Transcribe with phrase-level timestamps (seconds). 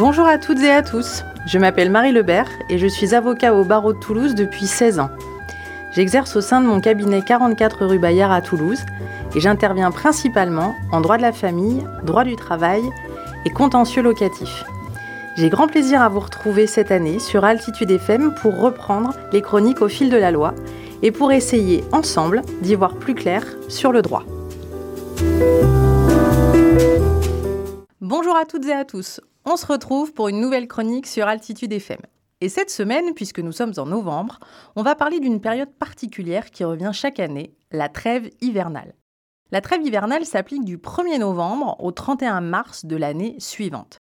[0.00, 1.24] Bonjour à toutes et à tous.
[1.44, 5.10] Je m'appelle Marie Lebert et je suis avocat au barreau de Toulouse depuis 16 ans.
[5.92, 8.80] J'exerce au sein de mon cabinet 44 rue Bayard à Toulouse
[9.34, 12.80] et j'interviens principalement en droit de la famille, droit du travail
[13.44, 14.64] et contentieux locatif.
[15.36, 19.82] J'ai grand plaisir à vous retrouver cette année sur Altitude FM pour reprendre les chroniques
[19.82, 20.54] au fil de la loi
[21.02, 24.24] et pour essayer ensemble d'y voir plus clair sur le droit.
[28.00, 29.20] Bonjour à toutes et à tous.
[29.46, 32.00] On se retrouve pour une nouvelle chronique sur Altitude FM.
[32.42, 34.38] Et cette semaine, puisque nous sommes en novembre,
[34.76, 38.94] on va parler d'une période particulière qui revient chaque année, la trêve hivernale.
[39.50, 43.98] La trêve hivernale s'applique du 1er novembre au 31 mars de l'année suivante.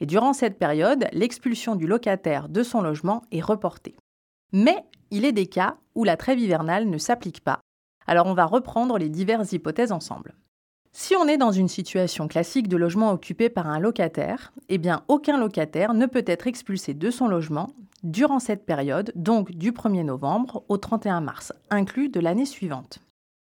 [0.00, 3.94] Et durant cette période, l'expulsion du locataire de son logement est reportée.
[4.52, 7.60] Mais il est des cas où la trêve hivernale ne s'applique pas.
[8.06, 10.34] Alors on va reprendre les diverses hypothèses ensemble.
[10.92, 15.04] Si on est dans une situation classique de logement occupé par un locataire, eh bien
[15.06, 17.68] aucun locataire ne peut être expulsé de son logement
[18.02, 22.98] durant cette période, donc du 1er novembre au 31 mars, inclus de l'année suivante.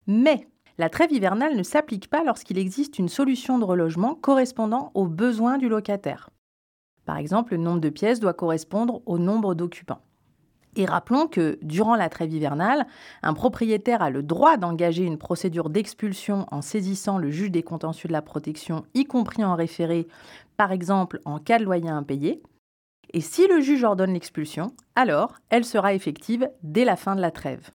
[0.08, 5.06] Mais la trêve hivernale ne s'applique pas lorsqu'il existe une solution de relogement correspondant aux
[5.06, 6.30] besoins du locataire.
[7.04, 10.00] Par exemple, le nombre de pièces doit correspondre au nombre d'occupants.
[10.76, 12.86] Et rappelons que durant la trêve hivernale,
[13.22, 18.08] un propriétaire a le droit d'engager une procédure d'expulsion en saisissant le juge des contentieux
[18.08, 20.06] de la protection, y compris en référé,
[20.56, 22.42] par exemple en cas de loyer impayé.
[23.12, 27.32] Et si le juge ordonne l'expulsion, alors elle sera effective dès la fin de la
[27.32, 27.70] trêve.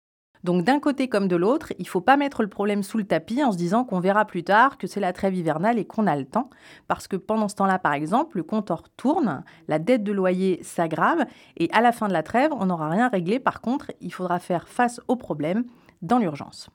[0.43, 3.05] Donc d'un côté comme de l'autre, il ne faut pas mettre le problème sous le
[3.05, 6.05] tapis en se disant qu'on verra plus tard que c'est la trêve hivernale et qu'on
[6.05, 6.49] a le temps,
[6.87, 11.25] parce que pendant ce temps-là, par exemple, le compteur tourne, la dette de loyer s'aggrave,
[11.55, 13.39] et à la fin de la trêve, on n'aura rien réglé.
[13.39, 15.63] Par contre, il faudra faire face au problème
[16.01, 16.69] dans l'urgence.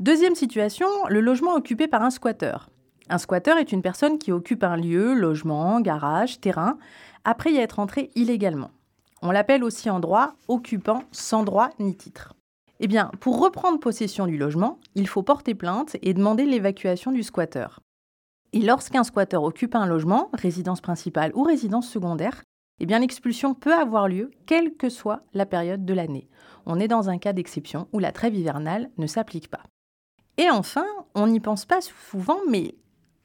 [0.00, 2.70] Deuxième situation, le logement occupé par un squatteur.
[3.10, 6.78] Un squatteur est une personne qui occupe un lieu, logement, garage, terrain,
[7.24, 8.70] après y être entré illégalement.
[9.20, 12.34] On l'appelle aussi en droit occupant sans droit ni titre.
[12.86, 17.80] Eh pour reprendre possession du logement, il faut porter plainte et demander l'évacuation du squatteur.
[18.52, 22.42] Et lorsqu'un squatteur occupe un logement, résidence principale ou résidence secondaire,
[22.80, 26.28] eh bien l'expulsion peut avoir lieu quelle que soit la période de l'année.
[26.66, 29.62] On est dans un cas d'exception où la trêve hivernale ne s'applique pas.
[30.36, 32.74] Et enfin, on n'y pense pas souvent, mais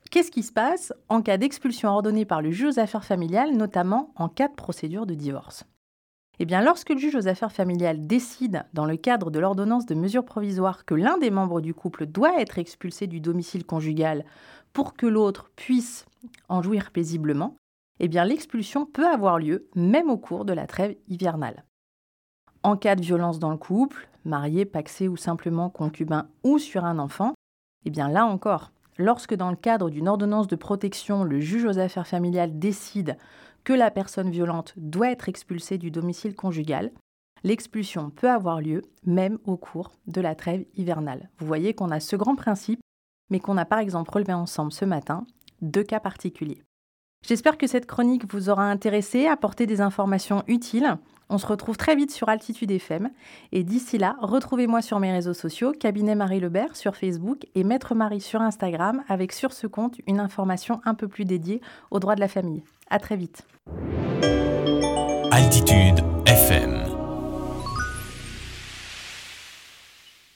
[0.09, 4.13] qu'est-ce qui se passe en cas d'expulsion ordonnée par le juge aux affaires familiales, notamment
[4.15, 5.65] en cas de procédure de divorce?
[6.39, 10.23] Eh lorsque le juge aux affaires familiales décide, dans le cadre de l'ordonnance de mesure
[10.23, 14.23] provisoire, que l'un des membres du couple doit être expulsé du domicile conjugal
[14.71, 16.05] pour que l'autre puisse
[16.47, 17.55] en jouir paisiblement,
[17.99, 21.65] eh bien, l'expulsion peut avoir lieu même au cours de la trêve hivernale.
[22.63, 26.99] En cas de violence dans le couple, marié, paxé ou simplement concubin ou sur un
[26.99, 27.33] enfant,
[27.85, 31.79] eh bien là encore, lorsque dans le cadre d'une ordonnance de protection, le juge aux
[31.79, 33.17] affaires familiales décide
[33.63, 36.91] que la personne violente doit être expulsée du domicile conjugal,
[37.43, 41.29] l'expulsion peut avoir lieu même au cours de la trêve hivernale.
[41.39, 42.81] Vous voyez qu'on a ce grand principe,
[43.29, 45.25] mais qu'on a par exemple relevé ensemble ce matin
[45.61, 46.63] deux cas particuliers.
[47.27, 50.97] J'espère que cette chronique vous aura intéressé, apporté des informations utiles.
[51.29, 53.09] On se retrouve très vite sur Altitude FM.
[53.51, 57.93] Et d'ici là, retrouvez-moi sur mes réseaux sociaux, Cabinet Marie Lebert sur Facebook et Maître
[57.93, 62.15] Marie sur Instagram, avec sur ce compte une information un peu plus dédiée aux droits
[62.15, 62.63] de la famille.
[62.89, 63.45] À très vite.
[65.31, 66.88] Altitude FM.